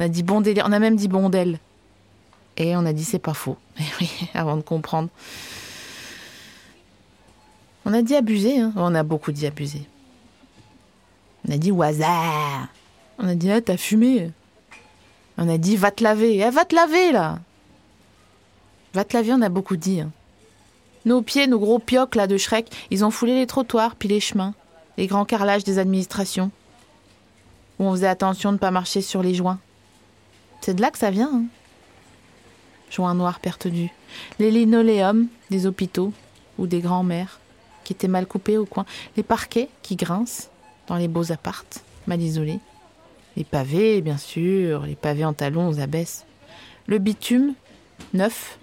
On 0.00 0.04
a 0.04 0.08
dit 0.08 0.22
bon 0.22 0.40
délire, 0.40 0.64
on 0.66 0.72
a 0.72 0.78
même 0.78 0.96
dit 0.96 1.08
bondel. 1.08 1.58
Et 2.56 2.74
on 2.74 2.86
a 2.86 2.94
dit 2.94 3.04
c'est 3.04 3.18
pas 3.18 3.34
faux. 3.34 3.58
Et 3.78 3.82
oui, 4.00 4.10
avant 4.32 4.56
de 4.56 4.62
comprendre. 4.62 5.10
On 7.84 7.92
a 7.92 8.00
dit 8.00 8.16
abuser, 8.16 8.60
hein. 8.60 8.72
on 8.76 8.94
a 8.94 9.02
beaucoup 9.02 9.30
dit 9.30 9.46
abuser. 9.46 9.82
On 11.46 11.52
a 11.52 11.58
dit 11.58 11.70
hasard. 11.82 12.68
On 13.18 13.28
a 13.28 13.34
dit, 13.34 13.50
ah, 13.50 13.60
t'as 13.60 13.76
fumé. 13.76 14.30
On 15.36 15.46
a 15.48 15.58
dit, 15.58 15.76
va 15.76 15.90
te 15.90 16.02
laver. 16.02 16.38
Eh, 16.38 16.48
va 16.48 16.64
te 16.64 16.74
laver, 16.74 17.12
là. 17.12 17.38
Va 18.94 19.04
te 19.04 19.14
laver, 19.14 19.34
on 19.34 19.42
a 19.42 19.50
beaucoup 19.50 19.76
dit. 19.76 20.00
Hein. 20.00 20.10
Nos 21.04 21.20
pieds, 21.20 21.46
nos 21.46 21.58
gros 21.58 21.78
piocs, 21.78 22.14
là, 22.14 22.26
de 22.26 22.38
Shrek, 22.38 22.70
ils 22.90 23.04
ont 23.04 23.10
foulé 23.10 23.34
les 23.34 23.46
trottoirs, 23.46 23.96
puis 23.96 24.08
les 24.08 24.20
chemins, 24.20 24.54
les 24.96 25.06
grands 25.06 25.26
carrelages 25.26 25.64
des 25.64 25.78
administrations, 25.78 26.50
où 27.78 27.84
on 27.84 27.92
faisait 27.92 28.06
attention 28.06 28.50
de 28.50 28.54
ne 28.54 28.58
pas 28.58 28.70
marcher 28.70 29.02
sur 29.02 29.22
les 29.22 29.34
joints. 29.34 29.58
C'est 30.60 30.74
de 30.74 30.82
là 30.82 30.90
que 30.90 30.98
ça 30.98 31.10
vient. 31.10 31.30
Hein. 31.32 31.44
Joints 32.90 33.14
noirs 33.14 33.40
pertenus. 33.40 33.90
Les 34.38 34.50
linoléums 34.50 35.28
des 35.50 35.66
hôpitaux 35.66 36.12
ou 36.58 36.66
des 36.66 36.80
grands-mères 36.80 37.40
qui 37.84 37.92
étaient 37.92 38.08
mal 38.08 38.26
coupés 38.26 38.58
au 38.58 38.66
coin. 38.66 38.84
Les 39.16 39.22
parquets 39.22 39.68
qui 39.82 39.96
grincent 39.96 40.48
dans 40.86 40.96
les 40.96 41.08
beaux 41.08 41.32
appartes, 41.32 41.82
mal 42.06 42.20
isolés. 42.20 42.60
Les 43.36 43.44
pavés, 43.44 44.00
bien 44.02 44.18
sûr, 44.18 44.82
les 44.82 44.96
pavés 44.96 45.24
en 45.24 45.32
talons 45.32 45.68
aux 45.68 45.80
abesses. 45.80 46.26
Le 46.86 46.98
bitume, 46.98 47.54
neuf. 48.12 48.58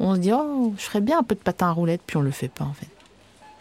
On 0.00 0.14
se 0.14 0.20
dit, 0.20 0.32
oh, 0.32 0.74
je 0.76 0.82
ferais 0.82 1.00
bien 1.00 1.18
un 1.18 1.22
peu 1.22 1.34
de 1.34 1.40
patin 1.40 1.68
à 1.68 1.72
roulettes, 1.72 2.02
puis 2.06 2.16
on 2.16 2.22
le 2.22 2.30
fait 2.30 2.48
pas 2.48 2.64
en 2.64 2.72
fait. 2.72 2.88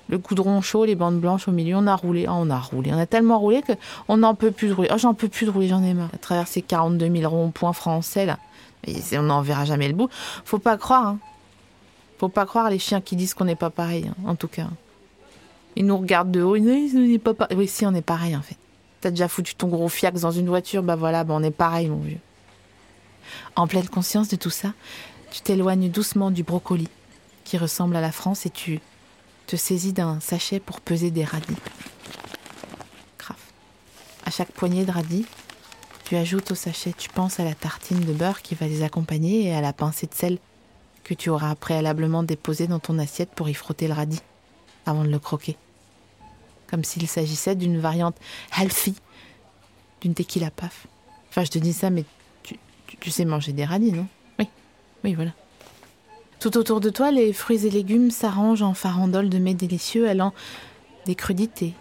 Le 0.09 0.17
goudron 0.17 0.59
chaud, 0.61 0.85
les 0.85 0.95
bandes 0.95 1.19
blanches 1.19 1.47
au 1.47 1.51
milieu, 1.51 1.75
on 1.75 1.85
a 1.85 1.95
roulé, 1.95 2.25
oh, 2.27 2.33
on 2.33 2.49
a 2.49 2.57
roulé, 2.57 2.91
on 2.91 2.97
a 2.97 3.05
tellement 3.05 3.37
roulé 3.37 3.61
que 3.61 3.73
on 4.07 4.17
n'en 4.17 4.33
peut 4.33 4.49
plus 4.49 4.69
de 4.69 4.73
rouler. 4.73 4.89
Oh, 4.91 4.97
j'en 4.97 5.13
peux 5.13 5.29
plus 5.29 5.45
de 5.45 5.51
rouler, 5.51 5.67
j'en 5.67 5.83
ai 5.83 5.93
marre. 5.93 6.09
À 6.13 6.17
travers 6.17 6.47
ces 6.47 6.63
42 6.63 7.15
000 7.15 7.29
ronds-points 7.29 7.73
français 7.73 8.25
là, 8.25 8.39
on 9.13 9.21
n'en 9.21 9.41
verra 9.41 9.65
jamais 9.65 9.87
le 9.87 9.93
bout. 9.93 10.09
Faut 10.45 10.57
pas 10.59 10.77
croire, 10.77 11.07
hein. 11.07 11.19
Faut 12.17 12.27
pas 12.27 12.45
croire 12.45 12.69
les 12.69 12.79
chiens 12.79 12.99
qui 12.99 13.15
disent 13.15 13.33
qu'on 13.33 13.45
n'est 13.45 13.55
pas 13.55 13.69
pareil, 13.69 14.09
hein, 14.09 14.15
en 14.25 14.35
tout 14.35 14.49
cas. 14.49 14.67
Ils 15.75 15.85
nous 15.85 15.97
regardent 15.97 16.31
de 16.31 16.41
haut, 16.41 16.55
ils 16.55 16.63
disent, 16.63 16.95
n'est 16.95 17.19
pas 17.19 17.33
pareil. 17.35 17.55
Oui, 17.55 17.67
si, 17.67 17.85
on 17.85 17.93
est 17.93 18.01
pareil 18.01 18.35
en 18.35 18.41
fait. 18.41 18.57
T'as 19.01 19.11
déjà 19.11 19.27
foutu 19.27 19.55
ton 19.55 19.67
gros 19.67 19.87
fiac 19.87 20.15
dans 20.15 20.31
une 20.31 20.47
voiture, 20.47 20.83
bah 20.83 20.95
voilà, 20.95 21.23
bah 21.23 21.35
on 21.37 21.43
est 21.43 21.51
pareil, 21.51 21.87
mon 21.87 21.99
vieux. 21.99 22.19
En 23.55 23.67
pleine 23.67 23.87
conscience 23.87 24.27
de 24.27 24.35
tout 24.35 24.49
ça, 24.49 24.73
tu 25.31 25.41
t'éloignes 25.41 25.89
doucement 25.89 26.31
du 26.31 26.43
brocoli, 26.43 26.89
qui 27.43 27.57
ressemble 27.57 27.95
à 27.95 28.01
la 28.01 28.11
France, 28.11 28.45
et 28.45 28.49
tu 28.49 28.81
te 29.49 29.55
saisis 29.55 29.93
d'un 29.93 30.19
sachet 30.19 30.59
pour 30.59 30.79
peser 30.79 31.09
des 31.09 31.23
radis. 31.23 31.57
Craf. 33.17 33.51
À 34.23 34.29
chaque 34.29 34.51
poignée 34.51 34.85
de 34.85 34.91
radis, 34.91 35.25
tu 36.05 36.15
ajoutes 36.15 36.51
au 36.51 36.55
sachet, 36.55 36.93
tu 36.95 37.09
penses 37.09 37.39
à 37.39 37.43
la 37.43 37.55
tartine 37.55 37.99
de 38.01 38.13
beurre 38.13 38.43
qui 38.43 38.53
va 38.53 38.67
les 38.67 38.83
accompagner 38.83 39.47
et 39.47 39.55
à 39.55 39.61
la 39.61 39.73
pincée 39.73 40.05
de 40.05 40.13
sel 40.13 40.37
que 41.03 41.15
tu 41.15 41.31
auras 41.31 41.55
préalablement 41.55 42.21
déposée 42.21 42.67
dans 42.67 42.77
ton 42.77 42.99
assiette 42.99 43.31
pour 43.31 43.49
y 43.49 43.55
frotter 43.55 43.87
le 43.87 43.95
radis 43.95 44.21
avant 44.85 45.03
de 45.03 45.09
le 45.09 45.17
croquer. 45.17 45.57
Comme 46.67 46.83
s'il 46.83 47.07
s'agissait 47.07 47.55
d'une 47.55 47.79
variante 47.79 48.17
healthy 48.55 48.97
d'une 50.01 50.13
tequila 50.13 50.51
paf. 50.51 50.85
Enfin, 51.29 51.43
je 51.43 51.49
te 51.49 51.57
dis 51.57 51.73
ça, 51.73 51.89
mais 51.89 52.05
tu, 52.43 53.09
sais 53.09 53.25
manger 53.25 53.53
des 53.53 53.65
radis, 53.65 53.93
non? 53.93 54.05
Oui, 54.37 54.47
oui, 55.03 55.15
voilà. 55.15 55.31
Tout 56.39 56.57
autour 56.57 56.79
de 56.79 56.89
toi, 56.89 57.11
les 57.11 57.33
fruits 57.33 57.65
et 57.65 57.69
légumes 57.69 58.11
s'arrangent 58.11 58.61
en 58.61 58.73
farandole 58.73 59.27
de 59.27 59.39
mets 59.39 59.53
délicieux 59.53 60.07
allant 60.07 60.33
des 61.05 61.13
crudités 61.13 61.73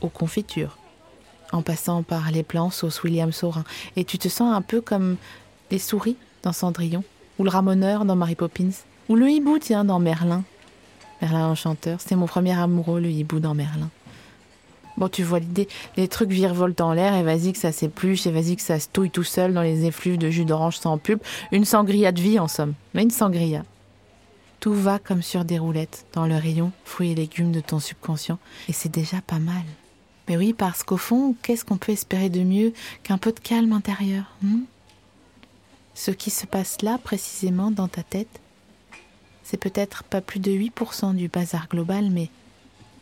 aux 0.00 0.08
confitures, 0.08 0.76
en 1.52 1.62
passant 1.62 2.02
par 2.02 2.32
les 2.32 2.42
plans 2.42 2.70
sauce 2.70 3.04
William 3.04 3.30
Saurin. 3.30 3.62
Et 3.94 4.04
tu 4.04 4.18
te 4.18 4.26
sens 4.26 4.52
un 4.52 4.60
peu 4.60 4.80
comme 4.80 5.16
des 5.70 5.78
souris 5.78 6.16
dans 6.42 6.52
Cendrillon, 6.52 7.04
ou 7.38 7.44
le 7.44 7.50
ramoneur 7.50 8.04
dans 8.04 8.16
Mary 8.16 8.34
Poppins, 8.34 8.72
ou 9.08 9.14
le 9.14 9.30
hibou, 9.30 9.60
tiens, 9.60 9.84
dans 9.84 10.00
Merlin. 10.00 10.42
Merlin 11.22 11.46
l'Enchanteur, 11.46 12.00
c'était 12.00 12.16
mon 12.16 12.26
premier 12.26 12.58
amoureux, 12.58 13.00
le 13.00 13.08
hibou 13.08 13.38
dans 13.38 13.54
Merlin. 13.54 13.90
Bon, 14.96 15.08
tu 15.08 15.22
vois 15.22 15.38
l'idée, 15.38 15.68
les 15.96 16.08
trucs 16.08 16.30
virevoltent 16.30 16.80
en 16.80 16.92
l'air 16.92 17.14
et 17.14 17.22
vas-y 17.22 17.52
que 17.52 17.58
ça 17.58 17.70
s'épluche 17.70 18.26
et 18.26 18.32
vas-y 18.32 18.56
que 18.56 18.62
ça 18.62 18.80
se 18.80 18.88
touille 18.92 19.10
tout 19.10 19.22
seul 19.22 19.54
dans 19.54 19.62
les 19.62 19.84
effluves 19.84 20.18
de 20.18 20.28
jus 20.28 20.44
d'orange 20.44 20.78
sans 20.78 20.98
pulpe. 20.98 21.24
Une 21.52 21.64
sangria 21.64 22.10
de 22.10 22.20
vie 22.20 22.40
en 22.40 22.48
somme, 22.48 22.74
mais 22.92 23.04
une 23.04 23.10
sangria. 23.10 23.62
Tout 24.66 24.74
va 24.74 24.98
comme 24.98 25.22
sur 25.22 25.44
des 25.44 25.60
roulettes 25.60 26.06
dans 26.12 26.26
le 26.26 26.34
rayon 26.34 26.72
fruits 26.84 27.12
et 27.12 27.14
légumes 27.14 27.52
de 27.52 27.60
ton 27.60 27.78
subconscient 27.78 28.40
et 28.66 28.72
c'est 28.72 28.88
déjà 28.88 29.20
pas 29.20 29.38
mal. 29.38 29.62
Mais 30.26 30.36
oui, 30.36 30.52
parce 30.54 30.82
qu'au 30.82 30.96
fond, 30.96 31.36
qu'est-ce 31.40 31.64
qu'on 31.64 31.76
peut 31.76 31.92
espérer 31.92 32.30
de 32.30 32.42
mieux 32.42 32.72
qu'un 33.04 33.16
peu 33.16 33.30
de 33.30 33.38
calme 33.38 33.72
intérieur 33.72 34.24
hmm? 34.42 34.62
Ce 35.94 36.10
qui 36.10 36.30
se 36.30 36.46
passe 36.46 36.82
là, 36.82 36.98
précisément, 36.98 37.70
dans 37.70 37.86
ta 37.86 38.02
tête, 38.02 38.40
c'est 39.44 39.56
peut-être 39.56 40.02
pas 40.02 40.20
plus 40.20 40.40
de 40.40 40.50
8% 40.50 41.14
du 41.14 41.28
bazar 41.28 41.68
global, 41.68 42.10
mais 42.10 42.28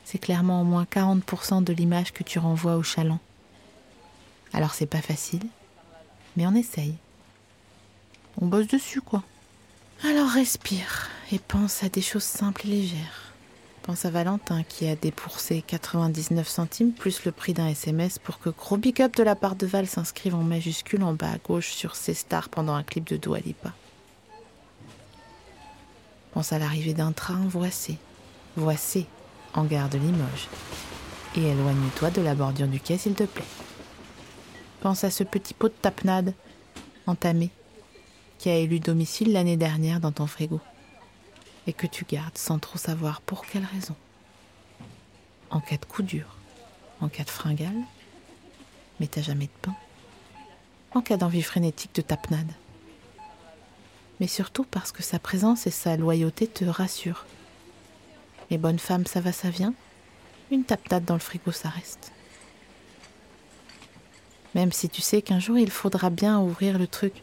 c'est 0.04 0.18
clairement 0.18 0.60
au 0.60 0.64
moins 0.64 0.84
40% 0.84 1.64
de 1.64 1.72
l'image 1.72 2.12
que 2.12 2.24
tu 2.24 2.38
renvoies 2.38 2.76
au 2.76 2.82
chaland. 2.82 3.20
Alors 4.52 4.74
c'est 4.74 4.84
pas 4.84 5.00
facile, 5.00 5.46
mais 6.36 6.46
on 6.46 6.54
essaye. 6.54 6.96
On 8.38 8.48
bosse 8.48 8.66
dessus, 8.66 9.00
quoi. 9.00 9.22
Alors 10.02 10.28
respire 10.28 11.08
et 11.34 11.40
pense 11.40 11.82
à 11.82 11.88
des 11.88 12.00
choses 12.00 12.22
simples 12.22 12.66
et 12.66 12.70
légères. 12.70 13.32
Pense 13.82 14.04
à 14.04 14.10
Valentin 14.10 14.62
qui 14.62 14.86
a 14.86 14.94
dépoursé 14.94 15.64
99 15.66 16.48
centimes 16.48 16.92
plus 16.92 17.24
le 17.24 17.32
prix 17.32 17.52
d'un 17.52 17.66
SMS 17.66 18.20
pour 18.20 18.38
que 18.38 18.50
Gros 18.50 18.76
Big 18.76 19.02
de 19.02 19.22
la 19.24 19.34
part 19.34 19.56
de 19.56 19.66
Val 19.66 19.88
s'inscrive 19.88 20.36
en 20.36 20.44
majuscule 20.44 21.02
en 21.02 21.12
bas 21.12 21.32
à 21.32 21.38
gauche 21.38 21.72
sur 21.72 21.96
ses 21.96 22.14
stars 22.14 22.48
pendant 22.48 22.74
un 22.74 22.84
clip 22.84 23.04
de 23.08 23.16
Dua 23.16 23.40
Lipa. 23.40 23.72
Pense 26.32 26.52
à 26.52 26.60
l'arrivée 26.60 26.94
d'un 26.94 27.10
train 27.10 27.42
voici, 27.48 27.98
voici, 28.56 29.06
en 29.54 29.64
gare 29.64 29.88
de 29.88 29.98
Limoges. 29.98 30.48
Et 31.36 31.42
éloigne-toi 31.42 32.10
de 32.10 32.22
la 32.22 32.36
bordure 32.36 32.68
du 32.68 32.78
quai, 32.78 32.96
s'il 32.96 33.14
te 33.14 33.24
plaît. 33.24 33.44
Pense 34.80 35.02
à 35.02 35.10
ce 35.10 35.24
petit 35.24 35.52
pot 35.52 35.68
de 35.68 35.74
tapenade 35.82 36.32
entamé 37.08 37.50
qui 38.38 38.50
a 38.50 38.56
élu 38.56 38.78
domicile 38.78 39.32
l'année 39.32 39.56
dernière 39.56 39.98
dans 39.98 40.12
ton 40.12 40.28
frigo 40.28 40.60
et 41.66 41.72
que 41.72 41.86
tu 41.86 42.04
gardes 42.04 42.38
sans 42.38 42.58
trop 42.58 42.78
savoir 42.78 43.20
pour 43.20 43.46
quelle 43.46 43.64
raison. 43.64 43.94
En 45.50 45.60
cas 45.60 45.76
de 45.76 45.84
coup 45.84 46.02
dur, 46.02 46.26
en 47.00 47.08
cas 47.08 47.24
de 47.24 47.30
fringale, 47.30 47.82
mais 49.00 49.06
t'as 49.06 49.22
jamais 49.22 49.46
de 49.46 49.50
pain. 49.62 49.74
En 50.94 51.00
cas 51.00 51.16
d'envie 51.16 51.42
frénétique 51.42 51.94
de 51.94 52.02
tapenade 52.02 52.52
mais 54.20 54.26
surtout 54.26 54.64
parce 54.64 54.92
que 54.92 55.02
sa 55.02 55.18
présence 55.18 55.66
et 55.66 55.70
sa 55.70 55.96
loyauté 55.96 56.46
te 56.46 56.64
rassurent. 56.64 57.26
Les 58.50 58.58
bonnes 58.58 58.78
femmes, 58.78 59.06
ça 59.06 59.20
va, 59.20 59.32
ça 59.32 59.50
vient. 59.50 59.74
Une 60.50 60.64
tape-date 60.64 61.04
dans 61.04 61.14
le 61.14 61.20
frigo, 61.20 61.50
ça 61.50 61.68
reste. 61.68 62.12
Même 64.54 64.72
si 64.72 64.88
tu 64.88 65.00
sais 65.00 65.20
qu'un 65.20 65.40
jour 65.40 65.58
il 65.58 65.70
faudra 65.70 66.10
bien 66.10 66.38
ouvrir 66.38 66.78
le 66.78 66.86
truc 66.86 67.22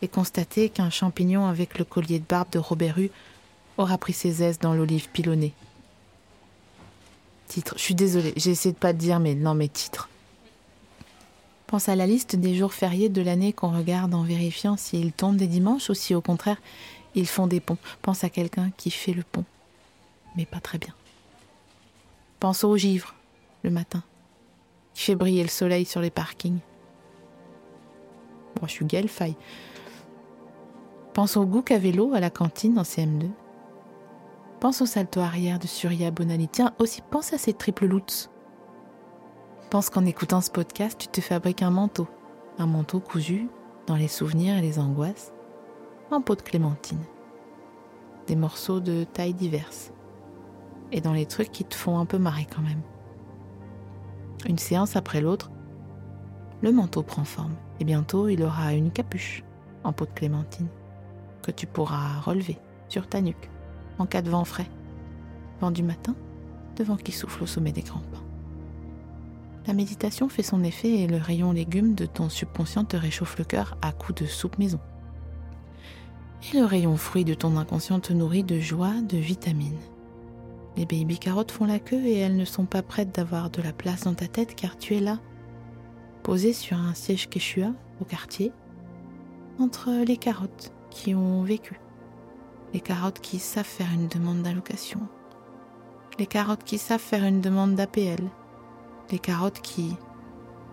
et 0.00 0.08
constater 0.08 0.68
qu'un 0.68 0.90
champignon 0.90 1.46
avec 1.46 1.78
le 1.78 1.84
collier 1.84 2.20
de 2.20 2.24
barbe 2.24 2.50
de 2.50 2.58
Robert 2.58 2.98
aura 3.78 3.98
pris 3.98 4.12
ses 4.12 4.42
aises 4.42 4.58
dans 4.58 4.74
l'olive 4.74 5.08
pilonnée. 5.10 5.54
Titre, 7.48 7.74
je 7.76 7.82
suis 7.82 7.94
désolée, 7.94 8.32
j'ai 8.36 8.50
essayé 8.50 8.72
de 8.72 8.78
pas 8.78 8.92
te 8.92 8.98
dire, 8.98 9.20
mais 9.20 9.34
non, 9.34 9.54
mais 9.54 9.68
titre. 9.68 10.08
Pense 11.66 11.88
à 11.88 11.96
la 11.96 12.06
liste 12.06 12.36
des 12.36 12.54
jours 12.54 12.74
fériés 12.74 13.08
de 13.08 13.22
l'année 13.22 13.52
qu'on 13.52 13.74
regarde 13.74 14.14
en 14.14 14.22
vérifiant 14.22 14.76
s'ils 14.76 15.12
tombent 15.12 15.36
des 15.36 15.46
dimanches 15.46 15.88
ou 15.88 15.94
si 15.94 16.14
au 16.14 16.20
contraire 16.20 16.58
ils 17.14 17.26
font 17.26 17.46
des 17.46 17.60
ponts. 17.60 17.78
Pense 18.02 18.24
à 18.24 18.30
quelqu'un 18.30 18.70
qui 18.76 18.90
fait 18.90 19.14
le 19.14 19.22
pont, 19.22 19.44
mais 20.36 20.44
pas 20.44 20.60
très 20.60 20.78
bien. 20.78 20.94
Pense 22.40 22.64
au 22.64 22.76
givre 22.76 23.14
le 23.62 23.70
matin, 23.70 24.02
qui 24.94 25.04
fait 25.04 25.14
briller 25.14 25.42
le 25.42 25.48
soleil 25.48 25.86
sur 25.86 26.00
les 26.00 26.10
parkings. 26.10 26.58
Moi, 28.60 28.68
je 28.68 28.72
suis 28.72 28.84
Gaëlle 28.84 29.08
Faye. 29.08 29.36
Pense 31.14 31.36
au 31.36 31.46
goût 31.46 31.62
qu'avait 31.62 31.92
l'eau 31.92 32.12
à 32.14 32.20
la 32.20 32.30
cantine 32.30 32.78
en 32.78 32.82
CM2. 32.82 33.28
Pense 34.62 34.80
au 34.80 34.86
salto 34.86 35.18
arrière 35.18 35.58
de 35.58 35.66
Surya 35.66 36.12
Bonani. 36.12 36.46
Tiens, 36.46 36.72
aussi 36.78 37.02
pense 37.10 37.32
à 37.32 37.38
ces 37.38 37.52
triple 37.52 37.84
loots. 37.84 38.30
Pense 39.70 39.90
qu'en 39.90 40.04
écoutant 40.04 40.40
ce 40.40 40.52
podcast, 40.52 40.96
tu 41.00 41.08
te 41.08 41.20
fabriques 41.20 41.62
un 41.62 41.72
manteau. 41.72 42.06
Un 42.60 42.66
manteau 42.66 43.00
cousu 43.00 43.48
dans 43.88 43.96
les 43.96 44.06
souvenirs 44.06 44.56
et 44.56 44.60
les 44.60 44.78
angoisses, 44.78 45.32
en 46.12 46.20
peau 46.20 46.36
de 46.36 46.42
clémentine. 46.42 47.02
Des 48.28 48.36
morceaux 48.36 48.78
de 48.78 49.02
tailles 49.02 49.34
diverses. 49.34 49.90
Et 50.92 51.00
dans 51.00 51.12
les 51.12 51.26
trucs 51.26 51.50
qui 51.50 51.64
te 51.64 51.74
font 51.74 51.98
un 51.98 52.06
peu 52.06 52.18
marrer 52.18 52.46
quand 52.46 52.62
même. 52.62 52.82
Une 54.48 54.58
séance 54.58 54.94
après 54.94 55.20
l'autre, 55.20 55.50
le 56.60 56.70
manteau 56.70 57.02
prend 57.02 57.24
forme 57.24 57.56
et 57.80 57.84
bientôt 57.84 58.28
il 58.28 58.44
aura 58.44 58.74
une 58.74 58.92
capuche 58.92 59.42
en 59.82 59.92
peau 59.92 60.06
de 60.06 60.12
clémentine 60.12 60.68
que 61.42 61.50
tu 61.50 61.66
pourras 61.66 62.20
relever 62.20 62.60
sur 62.88 63.08
ta 63.08 63.20
nuque 63.20 63.51
en 63.98 64.06
cas 64.06 64.22
de 64.22 64.30
vent 64.30 64.44
frais, 64.44 64.68
vent 65.60 65.70
du 65.70 65.82
matin, 65.82 66.14
de 66.76 66.84
vent 66.84 66.96
qui 66.96 67.12
souffle 67.12 67.42
au 67.42 67.46
sommet 67.46 67.72
des 67.72 67.82
grands 67.82 68.00
pins. 68.00 68.22
La 69.66 69.74
méditation 69.74 70.28
fait 70.28 70.42
son 70.42 70.64
effet 70.64 70.90
et 70.90 71.06
le 71.06 71.18
rayon 71.18 71.52
légumes 71.52 71.94
de 71.94 72.06
ton 72.06 72.28
subconscient 72.28 72.84
te 72.84 72.96
réchauffe 72.96 73.38
le 73.38 73.44
cœur 73.44 73.76
à 73.80 73.92
coups 73.92 74.22
de 74.22 74.26
soupe 74.26 74.58
maison. 74.58 74.80
Et 76.52 76.58
le 76.58 76.64
rayon 76.64 76.96
fruit 76.96 77.24
de 77.24 77.34
ton 77.34 77.56
inconscient 77.56 78.00
te 78.00 78.12
nourrit 78.12 78.42
de 78.42 78.58
joie, 78.58 79.00
de 79.08 79.18
vitamines. 79.18 79.78
Les 80.76 80.86
baby 80.86 81.18
carottes 81.18 81.52
font 81.52 81.66
la 81.66 81.78
queue 81.78 82.04
et 82.04 82.18
elles 82.18 82.36
ne 82.36 82.44
sont 82.44 82.64
pas 82.64 82.82
prêtes 82.82 83.14
d'avoir 83.14 83.50
de 83.50 83.62
la 83.62 83.72
place 83.72 84.04
dans 84.04 84.14
ta 84.14 84.26
tête 84.26 84.56
car 84.56 84.76
tu 84.76 84.96
es 84.96 85.00
là, 85.00 85.20
posé 86.24 86.52
sur 86.52 86.78
un 86.78 86.94
siège 86.94 87.28
quechua 87.28 87.72
au 88.00 88.04
quartier, 88.04 88.52
entre 89.60 89.90
les 90.04 90.16
carottes 90.16 90.72
qui 90.90 91.14
ont 91.14 91.42
vécu, 91.42 91.78
les 92.72 92.80
carottes 92.80 93.20
qui 93.20 93.38
savent 93.38 93.64
faire 93.64 93.92
une 93.92 94.08
demande 94.08 94.42
d'allocation, 94.42 95.00
les 96.18 96.26
carottes 96.26 96.64
qui 96.64 96.78
savent 96.78 97.00
faire 97.00 97.24
une 97.24 97.40
demande 97.40 97.74
d'APL, 97.74 98.22
les 99.10 99.18
carottes 99.18 99.60
qui 99.60 99.96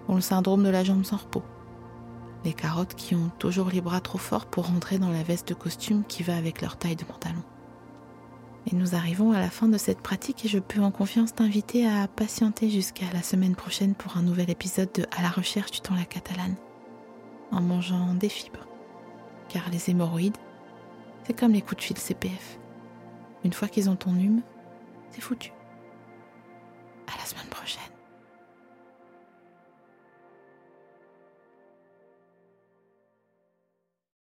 ont 0.07 0.15
le 0.15 0.21
syndrome 0.21 0.63
de 0.63 0.69
la 0.69 0.83
jambe 0.83 1.03
sans 1.03 1.17
repos, 1.17 1.43
les 2.45 2.53
carottes 2.53 2.95
qui 2.95 3.15
ont 3.15 3.31
toujours 3.37 3.69
les 3.69 3.81
bras 3.81 3.99
trop 3.99 4.17
forts 4.17 4.45
pour 4.45 4.67
rentrer 4.67 4.97
dans 4.97 5.11
la 5.11 5.23
veste 5.23 5.49
de 5.49 5.53
costume 5.53 6.03
qui 6.07 6.23
va 6.23 6.37
avec 6.37 6.61
leur 6.61 6.77
taille 6.77 6.95
de 6.95 7.03
pantalon. 7.03 7.43
Et 8.71 8.75
nous 8.75 8.95
arrivons 8.95 9.31
à 9.31 9.39
la 9.39 9.49
fin 9.49 9.67
de 9.67 9.77
cette 9.77 10.01
pratique 10.01 10.45
et 10.45 10.49
je 10.49 10.59
peux 10.59 10.81
en 10.81 10.91
confiance 10.91 11.33
t'inviter 11.33 11.87
à 11.87 12.07
patienter 12.07 12.69
jusqu'à 12.69 13.05
la 13.13 13.23
semaine 13.23 13.55
prochaine 13.55 13.95
pour 13.95 14.17
un 14.17 14.21
nouvel 14.21 14.49
épisode 14.49 14.91
de 14.93 15.05
À 15.17 15.21
la 15.21 15.29
recherche 15.29 15.71
du 15.71 15.81
temps 15.81 15.95
la 15.95 16.05
catalane, 16.05 16.55
en 17.51 17.61
mangeant 17.61 18.13
des 18.13 18.29
fibres. 18.29 18.67
Car 19.47 19.69
les 19.71 19.89
hémorroïdes, 19.89 20.37
c'est 21.23 21.37
comme 21.37 21.53
les 21.53 21.61
coups 21.61 21.77
de 21.77 21.81
fil 21.81 21.97
CPF. 21.97 22.59
Une 23.43 23.53
fois 23.53 23.67
qu'ils 23.67 23.89
ont 23.89 23.95
ton 23.95 24.15
hume, 24.15 24.41
c'est 25.11 25.21
foutu. 25.21 25.51
À 27.07 27.17
la 27.17 27.25
semaine 27.25 27.47
prochaine. 27.49 27.98